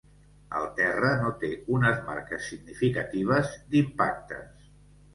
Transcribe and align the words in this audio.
El 0.59 0.63
terra 0.79 1.11
no 1.25 1.33
té 1.43 1.51
unes 1.77 2.01
marques 2.09 2.49
significatives 2.49 3.57
d'impactes. 3.73 4.71